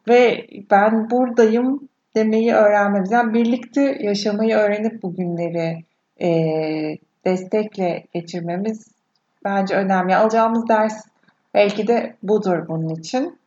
ve 0.07 0.47
ben 0.71 1.09
buradayım 1.09 1.89
demeyi 2.15 2.53
öğrenmemiz. 2.53 3.11
Yani 3.11 3.33
birlikte 3.33 3.97
yaşamayı 3.99 4.55
öğrenip 4.55 5.03
bugünleri 5.03 5.83
e, 6.21 6.29
destekle 7.25 8.03
geçirmemiz 8.13 8.87
bence 9.45 9.75
önemli. 9.75 10.15
Alacağımız 10.15 10.69
ders 10.69 11.11
Belki 11.53 11.87
de 11.87 12.15
budur 12.23 12.67
bunun 12.67 12.89
için. 12.89 13.39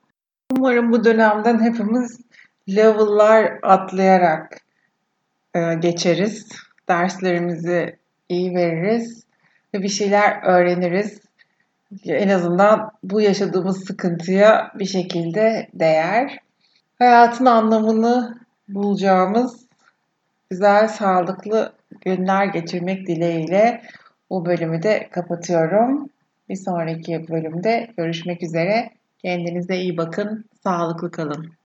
Umarım 0.51 0.92
bu 0.92 1.05
dönemden 1.05 1.61
hepimiz 1.61 2.20
level'lar 2.68 3.59
atlayarak 3.62 4.61
e, 5.55 5.74
geçeriz. 5.74 6.48
Derslerimizi 6.88 7.96
iyi 8.29 8.55
veririz 8.55 9.24
ve 9.74 9.83
bir 9.83 9.88
şeyler 9.88 10.42
öğreniriz. 10.42 11.20
En 12.05 12.29
azından 12.29 12.90
bu 13.03 13.20
yaşadığımız 13.20 13.85
sıkıntıya 13.85 14.72
bir 14.79 14.85
şekilde 14.85 15.68
değer. 15.74 16.38
Hayatın 16.98 17.46
anlamını 17.46 18.38
bulacağımız 18.68 19.66
güzel, 20.50 20.88
sağlıklı 20.88 21.72
günler 22.00 22.46
geçirmek 22.46 23.07
dileğiyle 23.07 23.83
bu 24.31 24.46
bölümü 24.46 24.83
de 24.83 25.09
kapatıyorum. 25.12 26.11
Bir 26.48 26.57
sonraki 26.57 27.29
bölümde 27.29 27.90
görüşmek 27.96 28.42
üzere. 28.42 28.90
Kendinize 29.18 29.77
iyi 29.77 29.96
bakın, 29.96 30.44
sağlıklı 30.62 31.11
kalın. 31.11 31.53